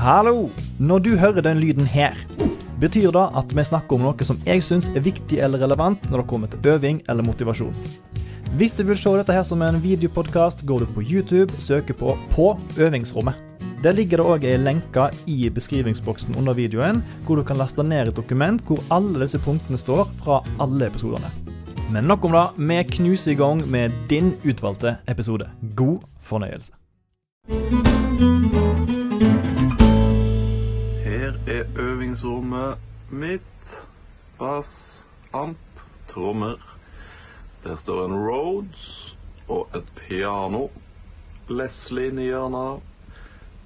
[0.00, 0.48] Hallo!
[0.78, 2.14] Når du hører den lyden her,
[2.80, 6.22] betyr det at vi snakker om noe som jeg syns er viktig eller relevant når
[6.22, 7.76] det kommer til øving eller motivasjon.
[8.56, 12.16] Hvis du vil se dette her som en videopodkast, går du på YouTube søker på
[12.30, 13.36] 'På øvingsrommet'.
[13.82, 18.08] Der ligger det òg ei lenke i beskrivingsboksen under videoen, hvor du kan laste ned
[18.08, 21.28] et dokument hvor alle disse punktene står fra alle episodene.
[21.92, 22.48] Men nok om det.
[22.56, 25.50] Vi knuser i gang med din utvalgte episode.
[25.76, 26.72] God fornøyelse.
[31.60, 32.78] Er øvingsrommet
[33.10, 33.72] mitt.
[34.38, 35.58] Bass, amp,
[36.08, 36.56] trommer.
[37.64, 39.16] Der står en Rhodes
[39.48, 40.68] og et piano.
[41.50, 42.80] Leslie inni hjørnet.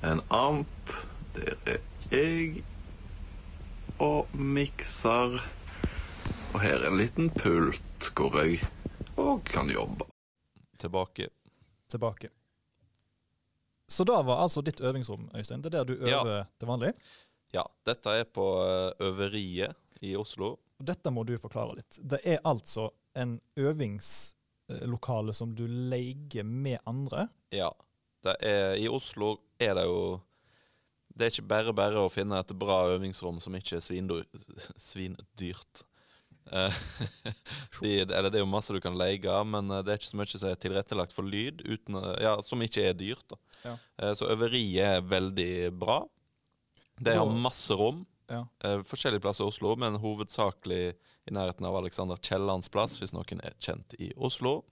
[0.04, 0.94] En amp.
[1.36, 1.78] Der er
[2.10, 2.64] jeg.
[3.98, 5.38] Og mikser.
[6.54, 8.58] Og her er en liten pult hvor jeg
[9.16, 10.08] òg kan jobbe.
[10.78, 11.28] Tilbake.
[11.88, 12.28] Tilbake.
[13.88, 15.62] Så da var altså ditt øvingsrom, Øystein.
[15.62, 16.42] Det er der du øver Ja.
[16.58, 16.92] til vanlig.
[17.52, 20.56] Ja, dette er på eh, Øveriet i Oslo.
[20.82, 21.98] Dette må du forklare litt.
[22.02, 27.28] Det er altså en øvingslokale som du leier med andre.
[27.54, 27.70] Ja.
[28.24, 30.20] Det er, I Oslo er det jo
[31.12, 34.24] Det er ikke bare bare å finne et bra øvingsrom som ikke er svindyr,
[34.80, 35.84] svindyrt.
[36.50, 36.80] Eh,
[37.84, 40.18] de, eller det er jo masse du kan leie, men eh, det er ikke så
[40.18, 43.36] mye som er tilrettelagt for lyd, uten, ja, som ikke er dyrt.
[43.64, 43.78] Ja.
[44.18, 46.02] Så øveriet er veldig bra.
[47.00, 48.04] De har masse rom.
[48.30, 48.46] Ja.
[48.64, 50.94] Uh, forskjellige plasser i Oslo, men hovedsakelig
[51.28, 54.62] i nærheten av Alexander Kiellands plass, hvis noen er kjent i Oslo.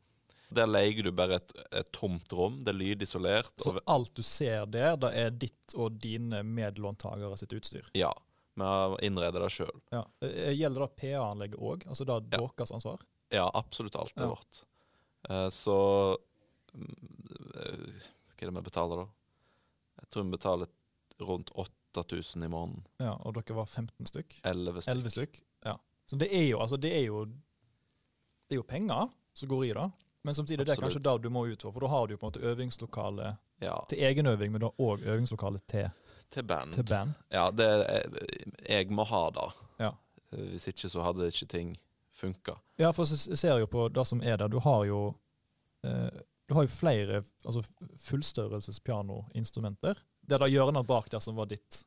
[0.52, 2.58] Der leier du bare et, et tomt rom.
[2.60, 3.52] Det er lydisolert.
[3.60, 7.88] Så alt du ser der, det er ditt og dine medlåntagere sitt utstyr.
[7.96, 8.12] ja,
[8.54, 9.78] vi har innredet det sjøl.
[9.94, 10.02] Ja.
[10.20, 11.86] Eh, Gjelder det PA-anlegget òg?
[11.88, 12.48] Altså det er Ja.
[12.58, 13.00] deres ansvar?
[13.32, 14.28] Ja, absolutt alt er Ja.
[14.28, 14.58] vårt.
[15.30, 15.76] Eh, så
[16.74, 16.96] mm,
[17.56, 18.02] eh,
[18.36, 19.06] Hva er det vi betaler, da?
[20.02, 20.68] Jeg tror vi betaler
[21.20, 21.50] rundt
[21.96, 22.84] 8000 i måneden.
[23.00, 24.40] Ja, og dere var 15 stykk?
[24.44, 24.92] 11 stykk.
[24.96, 25.40] 11 stykk?
[25.64, 25.76] Ja.
[26.06, 27.24] Så det er jo, altså, det er jo
[28.48, 29.90] Det er jo penger som går i det.
[30.24, 31.22] Men samtidig det er kanskje Absolutt.
[31.22, 33.74] det du må ut for, for da har du jo på en måte øvingslokale Ja,
[33.88, 35.88] til egenøving, men da òg øvingslokale til,
[36.30, 36.72] til band.
[36.72, 37.14] til band.
[37.30, 38.02] Ja, det er,
[38.68, 39.48] jeg må ha det.
[39.80, 39.90] Ja.
[40.30, 41.76] Hvis ikke så hadde ikke ting
[42.12, 42.52] funka.
[42.78, 44.48] Ja, for så jeg ser jo på det som er der.
[44.48, 45.14] Du har jo
[45.84, 46.10] eh,
[46.48, 47.62] Du har jo flere altså
[47.96, 49.94] fullstørrelses pianoinstrumenter.
[50.22, 51.82] Det er da hjørnet bak der som var ditt.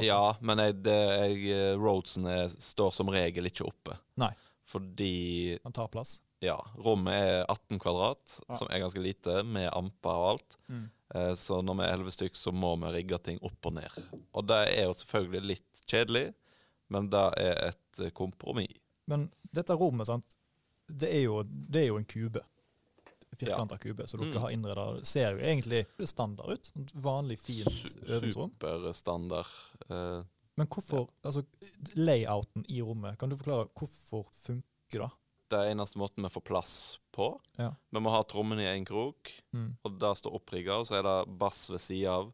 [0.00, 0.94] Ja, men jeg, det,
[1.42, 3.96] jeg, roadsene er, står som regel ikke oppe.
[4.22, 4.30] Nei.
[4.70, 6.20] Fordi Han tar plass.
[6.40, 8.54] ja, rommet er 18 kvadrat, Ja.
[8.54, 10.56] som er ganske lite, med amper og alt.
[11.14, 13.90] Eh, Så når vi er elleve stykk, så må vi rigge ting opp og ned.
[14.32, 16.32] Og det er jo selvfølgelig litt kjedelig,
[16.88, 18.78] men det er et eh, kompromiss.
[19.10, 20.36] Men dette rommet, sant,
[20.88, 22.40] det er jo, det er jo en kube.
[23.38, 24.40] Firkanta kube, så dere Mm.
[24.42, 26.72] har innreda Ser jo egentlig standard ut.
[26.94, 27.66] Vanlig, fint
[28.08, 28.50] øvingsrom.
[28.58, 29.46] Superstandard.
[29.90, 30.24] Uh,
[30.56, 31.44] Men hvorfor Altså,
[31.94, 35.10] layouten i rommet, kan du forklare hvorfor funker det?
[35.50, 37.40] Det er eneste måten vi får plass på.
[37.58, 37.72] Ja.
[37.90, 39.76] Vi må ha trommene i én krok, Mm.
[39.84, 40.78] og det står opprigga.
[40.80, 42.32] Og så er det bass ved sida av,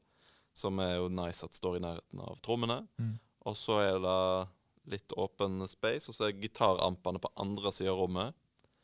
[0.54, 2.88] som er jo nice at står i nærheten av trommene.
[2.98, 3.18] Mm.
[3.46, 4.48] Og så er det
[4.92, 8.34] litt åpen space, og så er gitarampene på andre sida av rommet.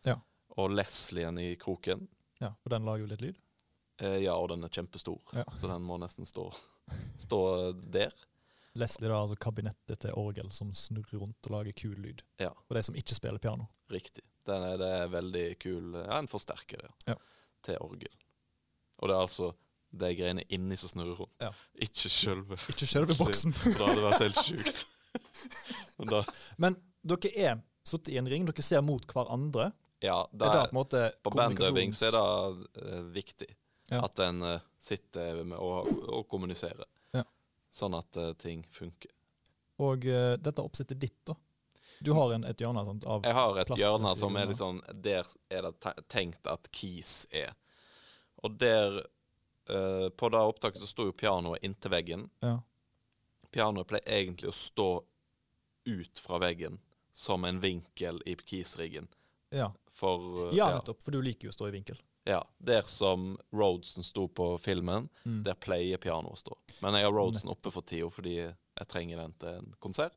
[0.04, 0.16] Ja.
[0.60, 2.08] Og Leslien i kroken.
[2.42, 3.38] Ja, For den lager jo litt lyd.
[4.02, 5.44] Eh, ja, og den er kjempestor, Ja.
[5.54, 6.48] så den må nesten stå,
[7.20, 7.38] stå
[7.92, 8.12] der.
[8.74, 12.22] Leslie da, altså kabinettet til orgel som snurrer rundt og lager kul lyd.
[12.40, 12.50] Ja.
[12.66, 13.66] For de som ikke spiller piano.
[13.92, 14.24] Riktig.
[14.48, 17.12] Den er, det er veldig kul Ja, en forsterker, ja.
[17.12, 17.18] Ja.
[17.62, 18.14] Til orgel.
[18.98, 19.52] Og det er altså
[19.92, 21.36] de greiene inni som snurrer rundt.
[21.44, 21.52] Ja.
[21.84, 22.56] Ikke sjølve.
[22.72, 23.52] Ikke sjølve boksen.
[23.52, 24.82] For det hadde vært helt sjukt.
[25.98, 26.24] Men
[26.58, 29.68] Men dere er sittet i en ring, dere ser mot hverandre.
[30.02, 33.02] Ja, Det det er da er, på en måte på bandøving så er det uh,
[33.14, 33.48] viktig
[33.92, 34.00] Ja.
[34.06, 36.84] at en uh, sitter med og, og kommuniserer.
[37.12, 37.22] Ja.
[37.70, 39.10] Sånn at uh, ting funker.
[39.82, 41.34] Og dette oppsettet ditt, da.
[42.02, 44.80] Du har en, et hjørne sånt, av Jeg har et plass- hjørne som er liksom
[45.04, 47.54] Der er det te- tenkt at keys er.
[48.42, 49.00] Og der
[50.18, 52.24] På det opptaket så sto jo pianoet inntil veggen.
[52.42, 52.56] Ja.
[53.54, 54.88] Pianoet pleier egentlig å stå
[55.86, 56.78] ut fra veggen
[57.12, 59.06] som en vinkel i keysriggen.
[59.52, 59.68] Ja.
[59.92, 61.02] For eh, ja, nettopp.
[61.04, 61.98] For du liker jo å stå i vinkel.
[62.24, 65.42] ja, Der som Rhodesen sto på filmen, Mm.
[65.44, 66.56] der pleier pianoet å stå.
[66.80, 70.14] Men jeg har Rhodesen oppe for tida fordi jeg trenger den til en konsert.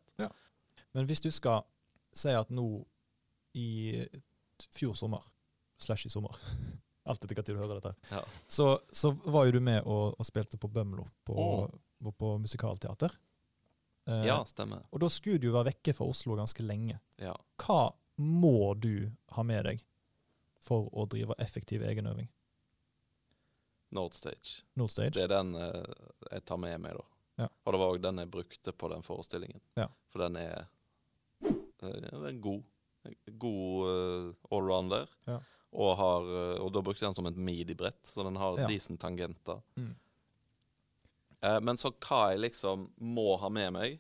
[0.95, 1.65] Men hvis du skal
[2.15, 2.85] si at nå
[3.53, 4.05] i
[4.71, 5.21] fjor sommer,
[5.77, 6.31] slash i sommer
[7.05, 8.21] Alt etter når du hører dette, Ja.
[8.47, 11.67] så, så var jo du med og, og spilte på Bømlo, på, oh.
[12.01, 13.11] på, på musikalteater.
[14.07, 14.81] Eh, Ja, stemmer.
[14.91, 16.97] Og da skulle du jo være vekke fra Oslo ganske lenge.
[17.21, 17.35] Ja.
[17.61, 19.83] Hva må du ha med deg
[20.65, 22.29] for å drive effektiv egenøving?
[23.95, 24.63] Nordstage.
[24.79, 25.13] Nordstage?
[25.15, 25.83] Det er den eh,
[26.31, 27.05] jeg tar med meg, da.
[27.43, 27.49] Ja.
[27.65, 29.61] Og det var òg den jeg brukte på den forestillingen.
[29.79, 29.89] Ja.
[30.11, 30.65] For den er
[31.43, 31.51] eh,
[31.83, 32.63] Den er god.
[33.37, 35.11] God uh, allrounder.
[35.29, 35.37] Ja.
[35.75, 38.67] Og, har, eh, og da brukte jeg den som et midi-brett, så den har Ja.
[38.71, 39.59] decent tangenter.
[39.75, 39.91] Mm.
[41.41, 43.99] Eh, men så hva jeg liksom må ha med meg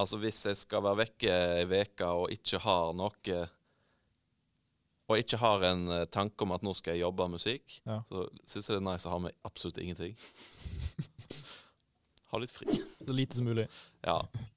[0.00, 3.40] Altså hvis jeg skal være vekke ei uke og ikke har noe
[5.10, 7.96] Og ikke har en eh, tanke om at nå skal jeg jobbe av musikk, Ja.
[8.06, 10.14] så syns jeg det er nice å ha med absolutt ingenting.
[12.30, 12.68] ha litt fri.
[13.00, 13.68] Så lite som mulig.
[14.06, 14.20] Ja.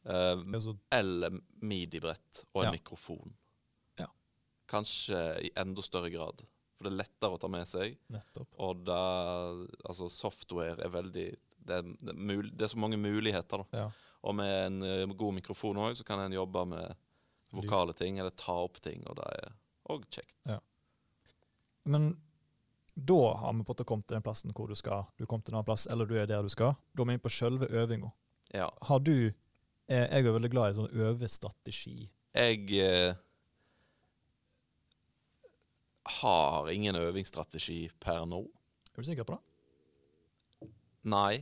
[0.00, 2.72] Eh, er eller midi-brett og en Ja.
[2.72, 3.34] mikrofon.
[4.00, 4.06] Ja.
[4.66, 6.40] Kanskje i enda større grad.
[6.78, 7.98] For det er lettere å ta med seg.
[8.08, 8.48] Nettopp.
[8.64, 8.96] Og da,
[9.84, 11.26] altså software er veldig
[11.68, 13.66] det er, det, er mul, det er så mange muligheter.
[13.68, 13.90] da Ja.
[14.20, 16.96] Og med en eh, god mikrofon òg, så kan en jobbe med
[17.56, 19.54] vokale ting, eller ta opp ting, og det er
[19.90, 20.36] òg kjekt.
[21.90, 22.12] Men
[22.94, 25.08] da har vi fått kommet til den plassen hvor du skal.
[25.16, 26.76] Du kom til en annen plass, eller du er der du skal.
[26.92, 28.12] Da er vi inne på selve øvinga.
[28.54, 28.68] Ja.
[28.82, 32.10] Har du eh, Jeg er veldig glad i sånn øvestrategi.
[32.36, 33.14] Jeg eh,
[36.20, 38.42] har ingen øvingsstrategi per nå.
[38.90, 40.70] Er du sikker på det?
[41.10, 41.40] Nei.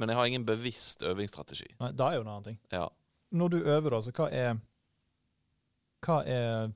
[0.00, 1.68] Men jeg har ingen bevisst øvingsstrategi.
[1.80, 2.58] Nei, det er jo en annen ting.
[2.72, 2.86] Ja.
[3.36, 4.56] Når du øver, da, så hva er
[6.00, 6.72] Hva er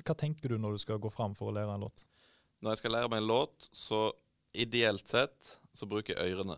[0.00, 2.06] Hva tenker du når du skal gå fram for å lære en låt?
[2.64, 4.00] Når jeg skal lære meg en låt, så
[4.56, 6.56] ideelt sett så bruker jeg ørene.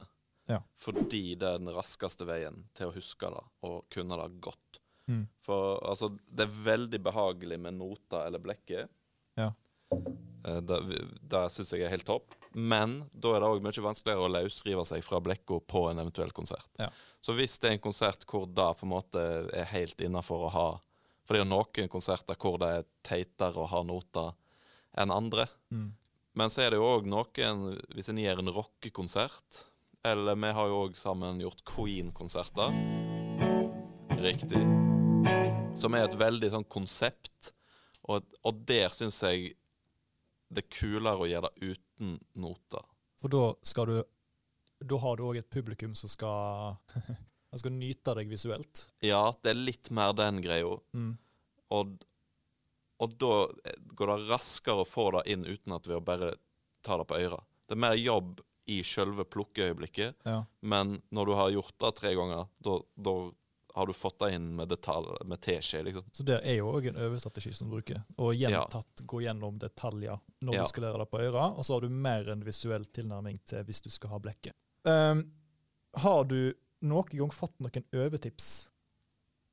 [0.50, 0.62] Ja.
[0.80, 4.80] Fordi det er den raskeste veien til å huske det og kunne det godt.
[5.10, 5.26] Mm.
[5.44, 8.90] For altså, det er veldig behagelig med noter eller blekket.
[9.38, 9.50] Ja.
[9.92, 10.80] Eh, Det,
[11.30, 12.34] det syns jeg er helt topp.
[12.52, 16.32] Men da er det òg mye vanskeligere å løsrive seg fra blekka på en eventuell
[16.34, 16.66] konsert.
[16.80, 16.88] Ja.
[17.22, 19.24] Så hvis det er en konsert hvor det på en måte
[19.54, 20.68] er helt innafor å ha
[21.28, 24.32] For det er noen konserter hvor det er teitere å ha noter
[24.98, 25.46] enn andre.
[25.70, 25.92] Mm.
[26.34, 29.64] Men så er det jo òg noen Hvis en gjør en rockekonsert
[30.06, 32.74] Eller vi har jo òg sammen gjort Queen-konserter.
[34.20, 34.62] Riktig.
[35.78, 37.52] Som er et veldig sånn konsept.
[38.08, 39.54] Og, og der syns jeg
[40.50, 42.84] det er kulere å gjøre det uten noter.
[43.20, 43.98] For da skal du
[44.80, 46.76] Da har du òg et publikum som skal
[47.50, 48.84] Han skal nyte deg visuelt.
[49.02, 50.76] Ja, det er litt mer den greia.
[50.94, 51.16] Mm.
[51.74, 51.96] Og,
[53.02, 53.32] og da
[53.98, 56.32] går det raskere å få det inn uten at vi bare
[56.86, 57.40] tar det på øra.
[57.66, 58.38] Det er mer jobb
[58.70, 60.44] i sjølve plukkeøyeblikket, Ja.
[60.62, 62.76] men når du har gjort det tre ganger, da
[63.74, 66.04] har du fått det inn med detalj, med teskje, liksom.
[66.12, 68.02] Så det er jo òg en øvestrategi som du bruker.
[68.18, 70.62] Og gjentatt gå gjennom detaljer når Ja.
[70.62, 73.62] du skal lære det på øra, og så har du mer en visuell tilnærming til
[73.64, 74.52] hvis du skal ha blekket.
[74.84, 75.24] Um,
[75.94, 76.52] har du
[76.82, 78.68] noen gang fått noen øvetips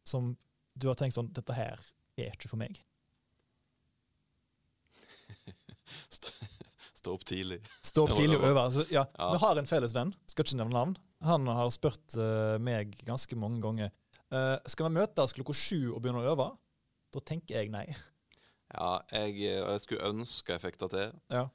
[0.08, 0.38] som
[0.78, 1.80] du har tenkt sånn Dette her
[2.18, 2.78] er ikke for meg.
[6.94, 7.62] Stå, opp tidlig.
[7.86, 8.62] Stå opp tidlig og øve.
[8.68, 9.32] Altså, ja, Ja.
[9.34, 10.96] Vi har en felles venn, skal ikke nevne navn.
[11.26, 13.92] Han har spurt eh, meg ganske mange ganger
[14.34, 16.50] eh, Skal vi møtes klokka sju og begynne å øve.
[17.14, 17.86] Da tenker jeg nei.
[18.74, 21.16] Ja, jeg, jeg skulle ønske jeg fikk det til.
[21.32, 21.46] Ja.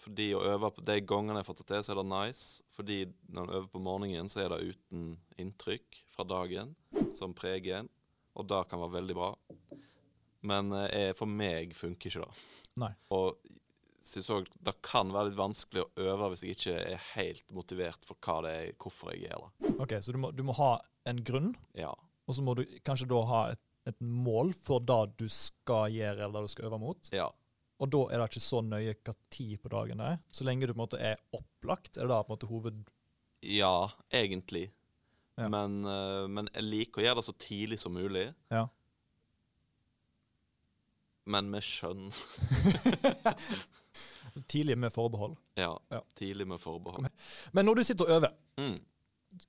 [0.00, 2.62] Fordi å øve på De gangene jeg har fått det til, så er det nice.
[2.72, 2.98] Fordi
[3.28, 5.10] når en øver på morgenen, så er det uten
[5.40, 6.72] inntrykk fra dagen
[7.16, 7.90] som preger en.
[8.38, 9.34] Og det kan være veldig bra.
[10.48, 12.44] Men jeg, for meg funker ikke det.
[12.80, 12.94] Nei.
[13.12, 13.36] Og
[14.00, 18.06] synes òg det kan være litt vanskelig å øve hvis jeg ikke er helt motivert
[18.08, 19.74] for det hvorfor jeg gjør det.
[19.76, 21.94] Ok, Så du må, du må ha en grunn, Ja.
[22.28, 26.24] og så må du kanskje da ha et, et mål for det du skal gjøre,
[26.26, 27.08] eller det du skal øve mot.
[27.12, 27.30] ja.
[27.80, 30.18] Og da er det ikke så nøye hva tid på dagen det er.
[30.30, 32.82] Så lenge du på en måte er opplagt, er det da på en måte hoved...
[33.40, 34.66] Ja, egentlig.
[35.40, 35.46] Ja.
[35.48, 38.26] Men, eh, men jeg liker å gjøre det så tidlig som mulig.
[38.52, 38.66] Ja.
[41.24, 42.10] Men med skjønn.
[44.52, 45.36] Tidlig med forbehold.
[45.56, 45.72] Ja.
[45.88, 46.02] Ja.
[46.20, 47.08] Tidlig med forbehold.
[47.52, 48.76] Men når du sitter og øver, Mm.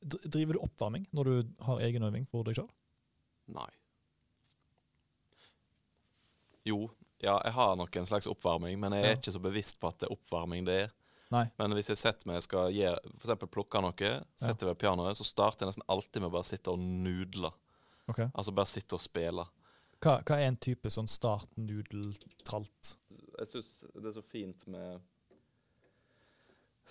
[0.01, 2.69] Dr- driver du oppvarming når du har egenøving for deg sjøl?
[3.51, 3.69] Nei.
[6.65, 6.89] Jo,
[7.21, 9.17] ja, jeg har nok en slags oppvarming, men jeg er Ja.
[9.17, 10.91] ikke så bevisst på at det er oppvarming det er.
[11.31, 11.45] Nei.
[11.57, 14.73] Men hvis jeg setter meg skal gjøre, for eksempel plukke noe, setter ja.
[14.73, 17.51] ved pianoet, så starter jeg nesten alltid med å bare sitte og nudle.
[18.11, 18.27] Okay.
[18.35, 19.45] Altså bare sitte og spille.
[20.01, 22.95] Hva, hva er en type sånn start-nudel-tralt?
[23.39, 24.99] Jeg syns det er så fint med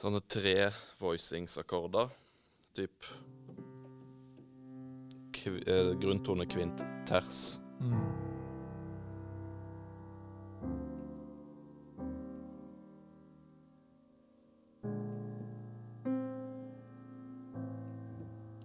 [0.00, 2.08] sånne tre-voicingsakkorder.
[2.74, 3.04] Typ
[5.34, 7.58] kv eh, grunntone, kvint, ters.
[7.80, 7.96] Mm.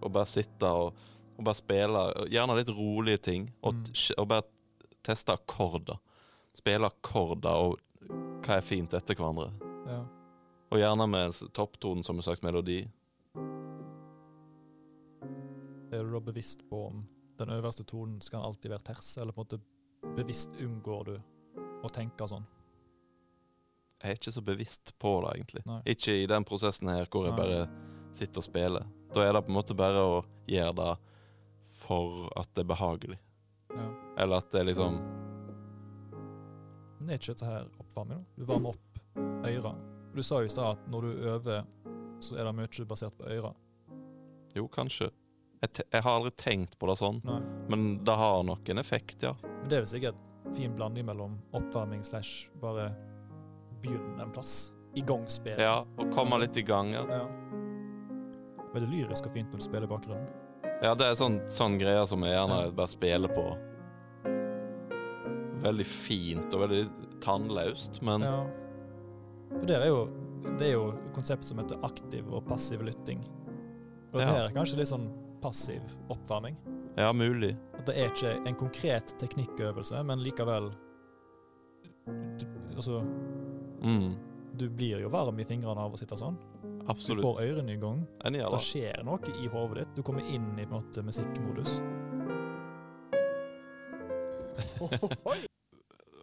[0.04, 0.98] Og bare sitte og,
[1.38, 2.04] og bare spille.
[2.32, 3.48] Gjerne litt rolige ting.
[3.66, 3.96] Og, Mm.
[4.22, 4.46] og bare
[5.06, 5.98] teste akkorder.
[6.56, 7.80] Spille akkorder og
[8.46, 9.50] hva er fint etter hverandre.
[9.90, 10.04] Ja.
[10.72, 12.84] Og gjerne med topptonen som en slags melodi.
[16.06, 17.06] Er du da bevisst på om
[17.40, 21.16] den øverste tonen skal alltid være terse, eller på en måte bevisst unngår du
[21.84, 22.46] å tenke sånn?
[24.02, 25.64] Jeg er ikke så bevisst på det, egentlig.
[25.66, 25.82] Nei.
[25.96, 27.42] Ikke i den prosessen her hvor jeg Nei.
[27.42, 28.88] bare sitter og spiller.
[29.16, 30.18] Da er det på en måte bare å
[30.52, 30.92] gjøre det
[31.80, 33.20] for at det er behagelig.
[33.74, 33.88] Ja.
[34.24, 35.02] Eller at det er liksom
[37.00, 38.22] Men er ikke dette her oppvarming?
[38.22, 38.38] da?
[38.38, 39.02] Du varmer opp
[39.46, 39.74] øra.
[40.16, 41.66] Du sa jo i stad at når du øver,
[42.24, 43.52] så er det mye basert på øra.
[44.56, 45.10] Jo, kanskje.
[45.62, 47.40] Jeg, jeg har aldri tenkt på det sånn, Nei.
[47.70, 49.34] men det har nok en effekt, ja.
[49.42, 50.16] Men det er vel sikkert
[50.56, 52.90] fin blanding mellom oppvarming slash bare
[53.82, 54.72] begynne en plass.
[54.96, 55.26] I gang.
[55.58, 56.92] Ja, og komme litt i gang.
[56.94, 57.26] Ja, Ja.
[58.76, 60.28] Veldig lyrisk og fint når du spiller i bakgrunnen.
[60.84, 62.72] ja det er sånn, sånn greier som jeg gjerne Ja.
[62.72, 63.58] bare spiller på.
[65.66, 66.82] Veldig fint og veldig
[67.24, 68.46] tannløst, men Ja.
[69.60, 70.10] For det er jo
[70.60, 73.24] det er jo konsept som heter aktiv og passiv lytting.
[74.14, 74.46] Og det Ja.
[74.46, 75.10] er kanskje litt sånn
[75.46, 76.58] passiv oppvarming.
[76.98, 77.54] ja, mulig.
[77.78, 80.72] At det er ikke en konkret teknikkøvelse, men likevel
[82.06, 83.02] du, Altså,
[83.86, 84.16] Mm,
[84.58, 86.36] du blir jo varm i fingrene av å sitte sånn.
[86.90, 87.22] Absolutt.
[87.22, 88.00] Du får ørene i gang.
[88.24, 88.60] Gjør Det det.
[88.66, 89.96] skjer noe i hodet ditt.
[89.96, 91.72] Du kommer inn i på en måte musikkmodus.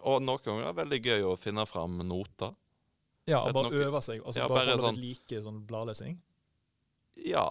[0.03, 2.55] Og noen ganger er det veldig gøy å finne fram noter.
[3.31, 3.85] Ja, og bare noen...
[3.87, 4.23] øve seg.
[4.27, 6.17] Altså Ja, bare, bare holde sånn- like sånn bladlesing.
[7.29, 7.45] Ja,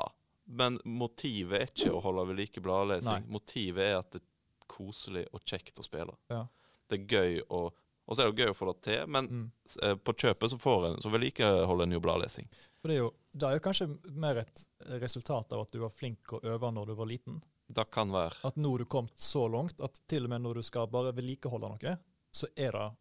[0.46, 3.24] men motivet er ikke å holde ved like bladlesing.
[3.26, 3.32] Nei.
[3.32, 6.16] Motivet er at det er koselig og kjekt å spille.
[6.30, 6.46] Ja.
[6.90, 7.72] Det er gøy å
[8.10, 9.52] Og så er det jo gøy å få det til, men Mm.
[9.84, 12.48] eh, på kjøpet så får en Så vedlikeholder en jo bladlesing.
[12.84, 14.68] Det er jo det er jo kanskje mer et
[15.00, 17.42] resultat av at du var flink å øve når du var liten.
[17.72, 18.36] Det kan være.
[18.44, 21.14] At nå har du kommet så langt at til og med når du skal bare
[21.14, 21.98] vedlikeholde noe,
[22.34, 22.92] så er det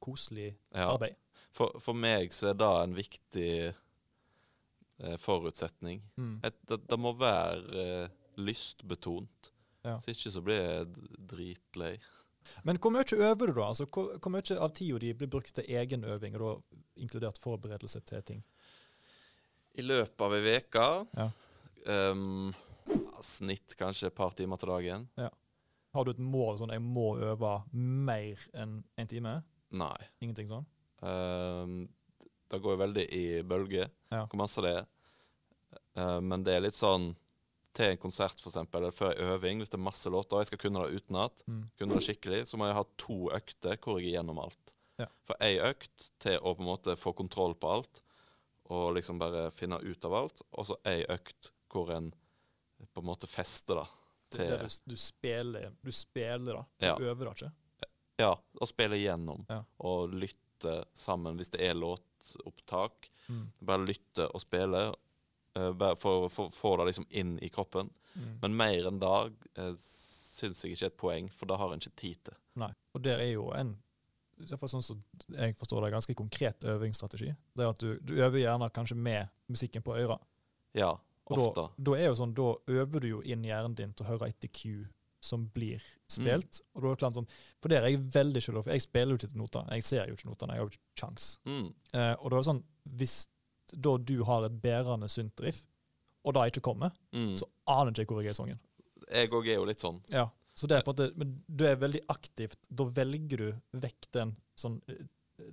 [0.00, 0.92] koselig Ja.
[0.92, 1.14] arbeid.
[1.52, 3.74] For, for meg så er det en viktig
[5.18, 6.02] forutsetning.
[6.16, 6.40] Mm.
[6.46, 9.50] Et, det, det må være eh, lystbetont.
[9.84, 9.98] Ja.
[9.98, 10.86] Hvis ikke så blir jeg
[11.30, 11.94] dritlei.
[12.64, 13.68] Men hvor mye øver du, da?
[13.68, 17.40] Altså, hvor, hvor mye av tida di blir brukt til egen øving, og da inkludert
[17.40, 18.44] forberedelse til ting?
[19.74, 20.84] I løpet av ei uke
[21.18, 21.30] Ja.
[22.12, 22.52] um,
[23.24, 25.08] Snitt kanskje et par timer til dagen.
[25.94, 29.42] Har du et mål sånn 'jeg må øve mer enn en time'?
[29.70, 29.96] Nei.
[30.20, 30.66] Ingenting sånn?
[31.02, 31.88] Ehm,
[32.54, 34.24] det går jo veldig i bølger Ja.
[34.26, 34.86] hvor masse det er.
[35.98, 37.12] Uh, men det er litt sånn
[37.74, 40.44] til en konsert, for eksempel, eller før en øving, hvis det er masse låter, og
[40.44, 41.70] jeg skal kunne det utenat, Mm.
[41.78, 44.74] kunne det skikkelig, så må jeg ha to økter hvor jeg er gjennom alt.
[44.98, 45.06] Ja.
[45.26, 48.00] For ei økt til å på en måte få kontroll på alt,
[48.70, 52.12] og liksom bare finne ut av alt, og så ei økt hvor en
[52.94, 53.86] på en måte fester, da.
[54.30, 56.64] Det, Til, det du, du spiller Du spiller, da.
[56.78, 57.10] Du Ja.
[57.10, 57.52] øver da ikke.
[58.18, 59.64] ja, og spiller gjennom, Ja.
[59.80, 60.10] og
[60.54, 63.10] lytte sammen hvis det er låtopptak.
[63.28, 63.50] Mm.
[63.60, 64.94] Bare lytte og spille,
[65.56, 67.90] eh, for å få det liksom inn i kroppen.
[68.14, 68.38] Mm.
[68.42, 71.80] Men mer enn det uh, syns jeg ikke er et poeng, for det har en
[71.80, 72.36] ikke tid til.
[72.54, 72.70] Nei.
[72.94, 73.74] Og der er jo en
[74.46, 77.32] sånn som jeg forstår det, ganske konkret øvingsstrategi.
[77.54, 80.18] Det er at du, du øver gjerne kanskje med musikken på øra.
[80.74, 80.92] Ja,
[81.26, 81.60] Og ofte.
[81.60, 84.30] da, da er jo sånn, da øver du jo inn hjernen din til å høre
[84.30, 84.88] etter cue
[85.24, 86.60] som blir spilt.
[86.74, 87.28] Og da er det klart sånn,
[87.60, 88.72] For det er jeg veldig skyldig for.
[88.76, 89.68] Jeg spiller jo ikke til noter.
[89.72, 90.54] Jeg ser jo ikke notene.
[90.54, 91.28] Jeg har jo ikke kjangs.
[91.48, 91.66] Mm.
[91.94, 92.62] Eh, og da er det sånn,
[93.00, 93.16] hvis
[93.72, 95.62] da du har et bærende synt-riff,
[96.24, 97.34] og det ikke kommer, Mm.
[97.36, 98.60] så aner ikke jeg hvor jeg er i sangen.
[99.10, 100.02] Jeg òg er jo litt sånn.
[100.08, 102.56] Ja, så det er på at det, men du er veldig aktivt.
[102.70, 105.04] Da velger du vekk den sånn eh,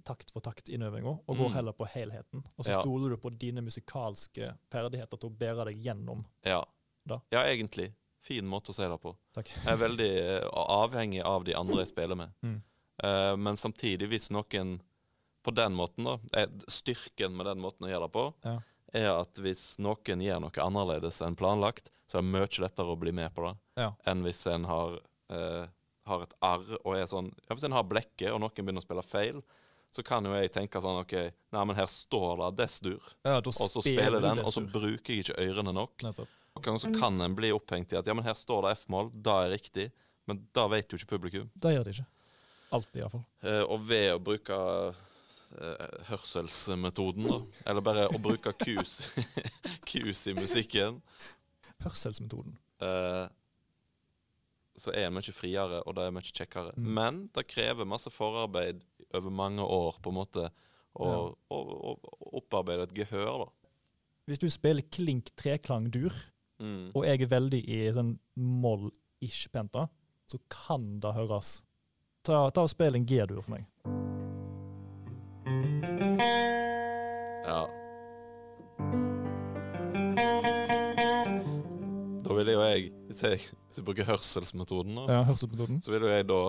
[0.06, 1.54] takt for takt-innøvinga, og går Mm.
[1.54, 2.44] heller på helheten.
[2.58, 2.82] Og så Ja.
[2.84, 6.26] stoler du på dine musikalske ferdigheter til å bære deg gjennom.
[6.46, 6.64] Ja.
[7.08, 7.20] Da.
[7.32, 7.92] ja, egentlig.
[8.22, 9.16] Fin måte å si det på.
[9.34, 9.50] Takk.
[9.50, 12.34] Jeg er veldig eh, avhengig av de andre jeg spiller med.
[12.46, 12.60] Mm.
[13.02, 14.76] Uh, men samtidig, hvis noen
[15.42, 18.60] på den måten, da eh, Styrken med den måten å gjøre det på, Ja.
[18.94, 23.00] er at hvis noen gjør noe annerledes enn planlagt, så er det mye lettere å
[23.00, 23.94] bli med på det Ja.
[24.06, 25.00] enn hvis en har,
[25.34, 25.66] uh,
[26.06, 28.86] har et arr og er sånn Ja, hvis en har blekket, og noen begynner å
[28.86, 29.42] spille feil,
[29.92, 31.14] så kan jo jeg tenke sånn OK,
[31.52, 35.10] nei, men her står det Dess-dur, Ja, da og så spiller den, og så bruker
[35.14, 35.98] jeg ikke ørene nok.
[36.06, 36.30] Nettopp.
[36.52, 39.12] Noen ganger så kan en bli opphengt i at ja, men her står det F-mål,
[39.24, 39.90] da er riktig.
[40.28, 41.48] Men da vet jo ikke publikum.
[41.56, 42.08] Det gjør det ikke.
[42.76, 43.24] Alltid, iallfall.
[43.44, 44.58] Eh, og ved å bruke
[44.92, 47.38] eh, hørselsmetoden, da,
[47.72, 48.98] eller bare å bruke kus,
[49.90, 51.00] kus i musikken,
[51.82, 52.58] Hørselsmetoden.
[52.86, 53.26] eh,
[54.82, 56.72] så er en mye friere, og det er mye kjekkere.
[56.78, 56.92] Mm.
[56.96, 58.84] Men det krever masse forarbeid
[59.18, 60.46] over mange år, på en måte,
[60.96, 61.96] å Ja.
[62.38, 63.50] opparbeide et gehør, da.
[64.30, 66.14] Hvis du spiller klink treklang-dur,
[66.62, 66.92] Mm.
[66.94, 69.88] og jeg er veldig i sånn moll-ish penta,
[70.30, 71.64] så kan det høres.
[72.24, 73.66] Ta, ta og Spill en G-dur for meg.
[77.48, 77.66] Ja.
[82.22, 85.82] Da vil ville jo jeg Hvis jeg, hvis jeg bruker hørselsmetoden, da, Ja, hørselsmetoden.
[85.82, 86.42] så vil jo jeg da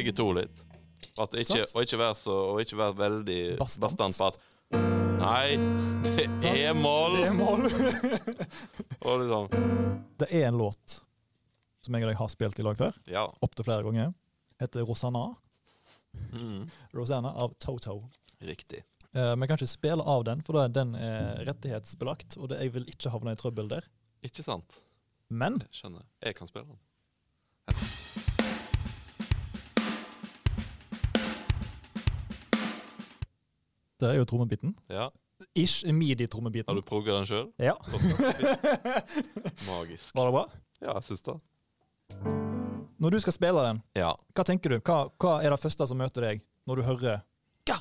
[0.00, 0.64] begge to litt.
[1.20, 3.84] At ikke, og, ikke være så, og ikke være veldig Bastant.
[3.84, 4.40] bastant, på at
[5.20, 5.56] Nei,
[6.40, 7.16] det er mål!
[7.18, 7.64] Det er mål.
[9.04, 9.48] Og liksom
[10.22, 10.94] Det er en låt
[11.84, 13.26] som jeg og deg har spilt i lag før, Ja.
[13.44, 14.10] opptil flere ganger.
[14.60, 15.22] Heter Rosanna.
[16.32, 16.66] Mm,
[16.96, 18.10] Rosanna av Toto.
[18.44, 18.82] riktig.
[19.14, 23.10] Eh, Vi kan ikke spille av den, for den er rettighetsbelagt, og jeg vil ikke
[23.12, 23.88] havne i trøbbel der.
[24.22, 24.80] Ikke sant?
[25.30, 26.04] Men Jeg.
[26.22, 26.78] Jeg kan spille den.
[34.00, 34.74] Det er jo trommebiten.
[34.90, 35.08] Ja.
[35.56, 36.76] Ish Har midi-trommebiten.
[36.76, 37.46] du progga den sjøl?
[37.56, 37.72] Ja,
[39.68, 40.14] Magisk.
[40.16, 40.44] var det bra?
[40.80, 41.36] Ja, jeg syns det.
[43.00, 44.10] Når du skal spille den, Ja.
[44.36, 44.80] hva tenker du?
[44.84, 47.22] Hva, hva er det første som møter deg når du hører
[47.66, 47.78] ga,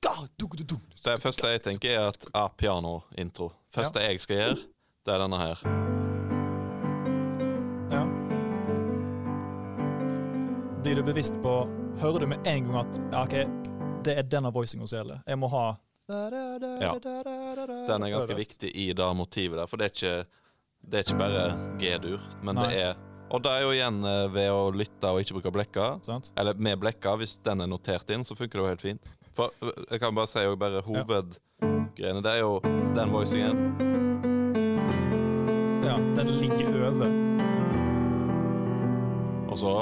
[0.00, 0.76] ga, du, du, du.
[1.02, 3.50] Det første jeg tenker, er at ah, pianointro.
[3.74, 4.58] Første jeg skal gjøre,
[5.06, 5.64] det er denne her.
[7.92, 8.04] Ja.
[10.82, 11.56] Blir du bevisst på
[12.00, 13.34] Hører du med en gang at ja, ok,
[14.04, 15.22] det er denne voicinga som gjelder?
[15.26, 15.64] Jeg må ha
[16.12, 16.92] Ja.
[16.98, 20.26] Den er ganske viktig i det motivet der, for det er ikke,
[20.90, 21.44] det er ikke bare
[21.80, 22.66] G-dur, men Nei.
[22.68, 22.94] det er
[23.32, 25.86] Og det er jo igjen eh, ved å lytte og ikke bruke blekka.
[26.04, 26.32] Sant?
[26.36, 29.12] Eller med blekka, hvis den er notert inn, så funker det jo helt fint.
[29.32, 32.20] For øh, jeg kan bare si jo bare hovedgreiene.
[32.26, 32.58] Det er jo
[32.92, 33.56] den voicingen.
[35.86, 37.08] Ja, den ligger over.
[39.48, 39.72] Og så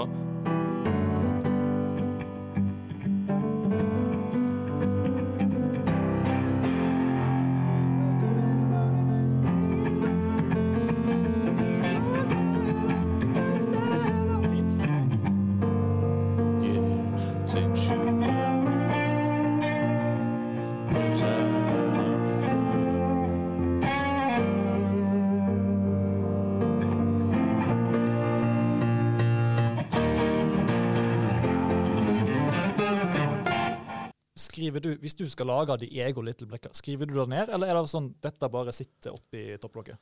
[34.70, 37.90] Skriver du, Hvis du skal lage de ego-little-blekka skriver du det ned, eller er det
[37.90, 39.98] sånn dette bare sitter oppi topplokket?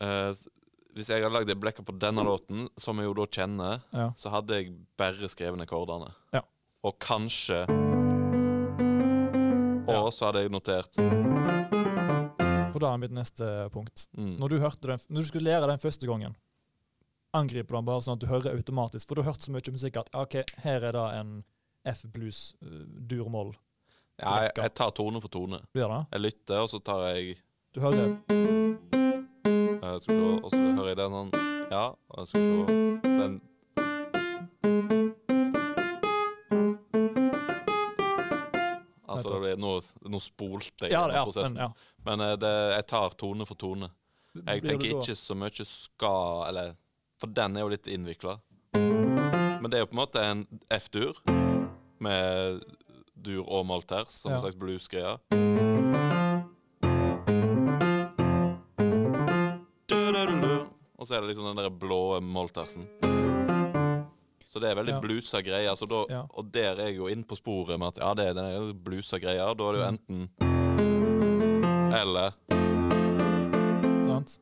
[0.00, 0.32] Uh,
[0.96, 4.06] hvis jeg hadde lagd blekka på denne låten, som jeg jo da kjenner, Ja.
[4.16, 6.14] så hadde jeg bare skrevet ned kordene.
[6.32, 6.40] Ja.
[6.82, 7.66] Og kanskje
[9.90, 10.00] Ja.
[10.00, 10.94] Og så hadde jeg notert
[12.72, 14.08] For da er mitt neste punkt.
[14.16, 16.36] mm, Når du, den, når du skulle lære den første gangen,
[17.34, 19.06] angriper du den bare sånn at du hører automatisk?
[19.08, 21.44] For du har hørt så mye musikk at ok, her er det en
[21.84, 23.52] F-blues, uh, dur-moll.
[24.20, 25.60] Ja, jeg, jeg tar tone for tone.
[25.72, 25.86] Det?
[26.12, 27.36] Jeg lytter, og så tar jeg
[27.74, 31.32] Du hører eh, Skal se Og så hører jeg den sånn
[31.70, 32.50] Ja, og skal se
[33.06, 33.40] Den
[39.10, 41.56] Altså, det blir, noe, noe spolt i Ja, ja, prosessen.
[41.56, 41.96] men, ja.
[42.06, 43.90] Men eh, det, jeg tar tone for tone.
[44.38, 46.76] Jeg tenker ikke så mye skal Eller
[47.20, 48.36] For den er jo litt innvikla.
[48.72, 51.18] Men det er jo på en måte en F-dur
[52.00, 52.62] med
[53.22, 54.36] dur og malters som Ja.
[54.36, 55.18] en slags bluesgreie.
[60.98, 62.86] Og så er det liksom den der blå maltersen.
[64.50, 65.00] Så det er veldig Ja.
[65.00, 65.74] bluesa greier.
[65.76, 66.22] Så da, Ja.
[66.34, 69.18] Og der er jeg jo inne på sporet med at ja, det er den bluesa
[69.18, 69.54] greier.
[69.54, 70.28] Da er det jo enten
[71.92, 72.30] eller
[74.04, 74.38] Sant?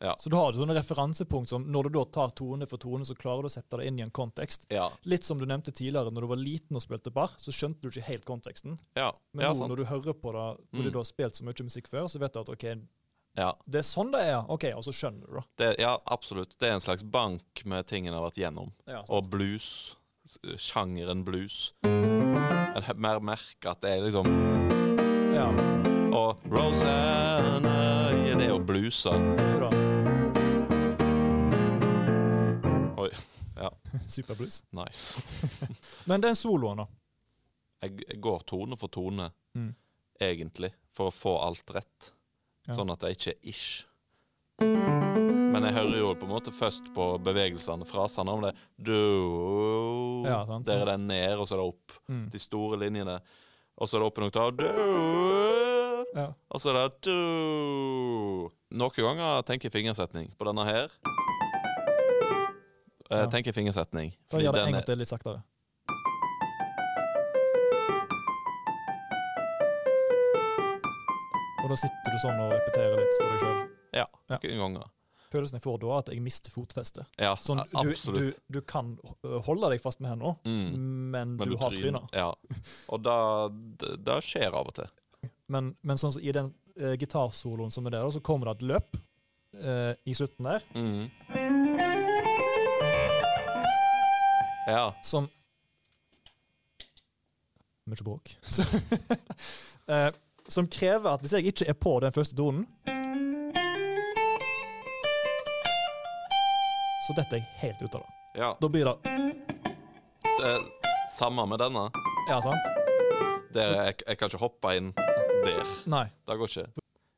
[0.00, 0.14] Ja.
[0.18, 3.42] Så du har sånne referansepunkt som når du da tar tone for tone, så klarer
[3.44, 4.64] du å sette det inn i en kontekst.
[4.72, 4.86] Ja.
[5.04, 7.90] Litt som du nevnte tidligere, når du var liten og spilte bar, så skjønte du
[7.90, 8.78] ikke helt konteksten.
[8.96, 9.68] Ja, Men nå sant.
[9.68, 10.92] når du hører på det, hvor du Mm.
[10.92, 12.64] da har spilt så mye musikk før, så vet du at ok,
[13.36, 14.40] Ja, det er sånn det er.
[14.48, 15.42] Ok, Og så skjønner du, da.
[15.58, 16.56] det, ja, absolutt.
[16.58, 18.72] Det er en slags bank med tingene jeg har vært gjennom.
[19.08, 19.94] Og blues.
[20.56, 21.72] Sjangeren blues.
[21.84, 24.26] En mer merke at det er liksom
[25.34, 25.46] ja.
[26.10, 29.12] Og Rosanna ja, Det er jo bluesa.
[29.14, 29.89] jo
[33.00, 33.10] Oi.
[33.56, 33.70] Ja,
[34.08, 34.62] Superblues.
[34.76, 35.22] nice.
[36.08, 36.86] Men den soloen, da.
[37.84, 39.72] Jeg, jeg går tone for tone, Mm.
[40.22, 42.10] egentlig, for å få alt rett.
[42.68, 42.74] Ja.
[42.76, 43.86] Sånn at det ikke er ish.
[44.60, 48.52] Men jeg hører jo på en måte først på bevegelsene, frasene om det.
[48.78, 48.92] Du
[50.28, 50.66] Ja, sant.
[50.68, 51.96] Der er det ned, og så er det opp.
[52.12, 52.26] Mm.
[52.30, 53.16] De store linjene.
[53.80, 54.52] Og så er det opp en oktav.
[54.60, 54.66] Du
[56.14, 56.28] Ja.
[56.50, 60.30] Og så er det du Noen ganger tenker jeg fingersetning.
[60.38, 60.88] På denne her
[63.18, 63.26] Ja.
[63.30, 64.12] tenker en fingersetning.
[64.30, 65.42] Da gjør det en gang til litt saktere.
[71.60, 73.60] Og da sitter du sånn og repeterer litt for deg sjøl.
[74.00, 74.38] Ja, Ja.
[74.38, 74.88] ganger.
[75.30, 77.06] følelsen jeg får da, er at jeg mister fotfestet.
[77.18, 78.98] Ja, Sånn, du, du, du kan
[79.46, 81.10] holde deg fast med hendene, Mm.
[81.10, 81.82] men, Men du, har trynet.
[81.82, 82.08] tryna.
[82.12, 82.34] Ja.
[82.88, 84.88] Og det, skjer av og til.
[85.48, 88.96] Men, men sånn i den uh, gitarsoloen som er der, så kommer det et løp
[89.62, 91.10] uh, i slutten der Mm.
[94.66, 94.94] Ja.
[95.02, 95.28] som
[97.90, 98.36] Mye bråk.
[99.90, 100.12] Eh,
[100.46, 102.60] som krever at hvis jeg ikke er på den første tonen
[107.06, 108.12] Så detter jeg helt ut av det.
[108.38, 108.50] ja.
[108.60, 108.94] Da blir det
[110.36, 110.60] Så, eh,
[111.16, 111.88] samme med denne.
[112.28, 112.68] Ja, sant?
[113.54, 115.66] Der, jeg, jeg kan ikke hoppe inn der.
[115.90, 116.04] Nei.
[116.28, 116.68] Det går ikke.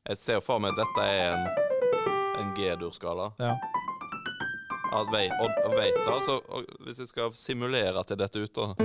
[0.09, 1.45] Jeg ser for meg at dette er en,
[2.41, 3.29] en G-dur-skala.
[3.39, 3.53] Ja.
[4.93, 8.53] Ja, vei- Og, og vet da, så og hvis jeg skal simulere til dette ut,
[8.53, 8.75] da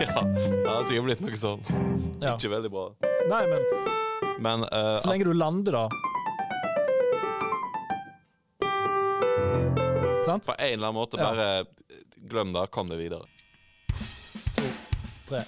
[0.00, 0.22] Ja,
[0.64, 1.62] det har sikkert blitt noe sånn.
[2.20, 2.34] ja.
[2.34, 2.86] Ikke veldig bra.
[3.30, 3.62] Nei, men
[4.44, 5.88] Men uh, så lenge du lander, da
[10.26, 10.42] Sant?
[10.48, 11.46] på en eller annen måte bare
[12.26, 13.22] glem det, kom deg videre.
[14.56, 14.62] To,
[15.30, 15.44] tre,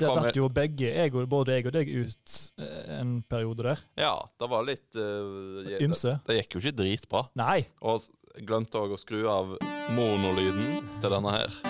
[0.00, 3.82] Det datt jo begge, jeg og, både jeg og deg, ut eh, en periode der.
[4.00, 6.16] ja, det var litt uh, Ymse.
[6.26, 7.26] det gikk jo ikke dritbra.
[7.38, 7.60] Nei.
[7.84, 8.08] Og
[8.46, 9.56] glemte òg å skru av
[9.96, 11.60] monolyden til denne her.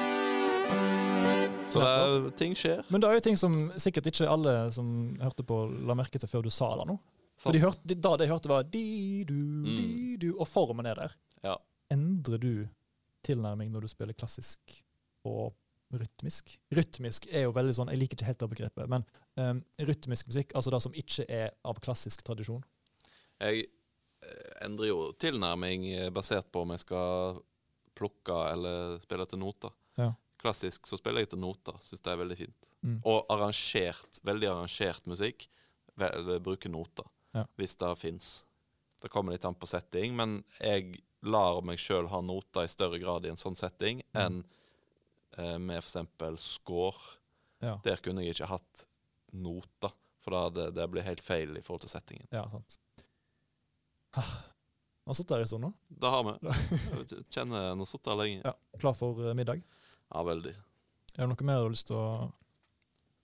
[1.71, 2.83] Så det, ting skjer.
[2.91, 6.31] Men det er jo ting som sikkert ikke alle som hørte på, la merke til
[6.31, 6.99] før du sa det nå.
[7.41, 11.15] For de hørte, da de hørte, var di-du, di-du, og formen er der.
[11.47, 11.57] Ja.
[11.93, 12.53] Endrer du
[13.25, 14.75] tilnærming når du spiller klassisk
[15.29, 15.55] og
[15.93, 16.53] rytmisk?
[16.77, 19.05] Rytmisk er jo veldig sånn, jeg liker ikke helt det begrepet, men
[19.41, 22.63] um, rytmisk musikk, altså det som ikke er av klassisk tradisjon.
[23.41, 27.41] Jeg eh, endrer jo tilnærming eh, basert på om jeg skal
[27.99, 29.73] plukke eller spille til noter.
[29.99, 30.13] Ja.
[30.41, 32.69] Klassisk så spiller jeg til noter, syns det er veldig fint.
[32.81, 33.01] Mm.
[33.05, 35.49] Og arrangert, veldig arrangert musikk
[36.41, 37.45] bruker noter, Ja.
[37.59, 38.45] hvis det fins.
[39.03, 42.99] Det kommer litt an på setting, men jeg lar meg sjøl ha noter i større
[42.99, 44.45] grad i en sånn setting Mm.
[45.39, 45.97] Eh, med f.eks.
[46.43, 47.17] score.
[47.61, 48.87] Ja, Der kunne jeg ikke hatt
[49.37, 49.93] noter,
[50.25, 52.27] for da hadde det blir helt feil i forhold til settingen.
[52.33, 52.79] ja sant.
[54.17, 54.31] Ah,
[55.07, 55.73] Har sittet her en stund nå.
[55.89, 56.33] Det har vi.
[57.11, 58.41] Jeg kjenner har sittet her lenge.
[58.45, 59.63] Ja, klar for eh, middag.
[60.11, 60.55] Ja, veldig.
[61.15, 62.31] Er det noe mer du har lyst til å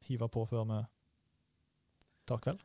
[0.07, 0.79] hive på før vi
[2.27, 2.63] tar kveld?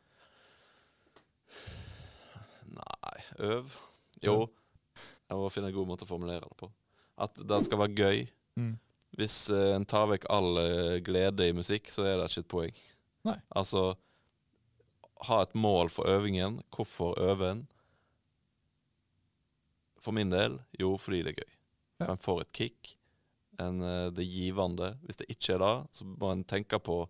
[2.72, 3.74] Nei, øv.
[4.22, 4.36] Jo,
[5.28, 6.68] jeg må finne en god måte å formulere det på.
[7.22, 8.22] At det skal være gøy.
[8.60, 8.74] Mm.
[9.18, 12.52] Hvis uh, en tar vekk all uh, glede i musikk, så er det ikke et
[12.54, 12.80] poeng.
[13.28, 13.38] Nei.
[13.54, 13.92] Altså
[15.28, 16.60] ha et mål for øvingen.
[16.74, 17.66] Hvorfor øve en?
[20.02, 21.52] For min del, jo, fordi det er gøy.
[22.02, 22.08] Ja.
[22.10, 22.96] En får et kick.
[23.62, 24.88] En, eh, det er givende.
[25.06, 27.04] Hvis det ikke er det, så må en tenke på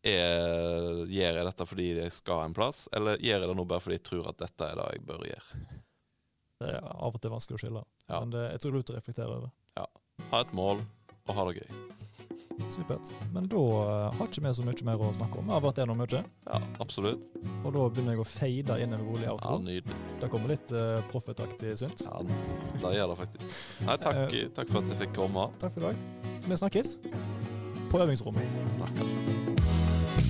[0.00, 3.84] er, Gjør jeg dette fordi jeg skal en plass, eller gjør jeg det nå bare
[3.84, 5.64] fordi jeg tror at dette er det jeg bør gjøre?
[6.60, 8.20] Det er av og til vanskelig å skille, Ja.
[8.22, 9.50] men det, jeg tror det er lurt å reflektere over.
[10.30, 10.82] Ha et mål
[11.28, 11.78] og ha det gøy.
[12.70, 13.08] Supert.
[13.34, 15.48] Men da eh, har ikke vi så mye mer å snakke om.
[15.48, 17.22] Vi har vært gjennom mye, Ja, absolutt.
[17.64, 19.56] og da begynner jeg å fade inn en rolig Ja.
[19.64, 19.96] Nydelig.
[20.20, 22.04] det kommer litt uh, proffetaktig synt.
[22.04, 22.20] Ja,
[22.84, 23.54] det gjør det faktisk.
[23.88, 25.48] Nei, takk, takk for at jeg fikk komme.
[25.62, 26.42] Takk for i dag.
[26.46, 26.96] Vi snakkes
[27.90, 28.60] på øvingsrommet.
[28.76, 30.29] Snakkes.